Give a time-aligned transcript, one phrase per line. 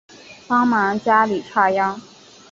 [0.47, 2.01] 帮忙家里插秧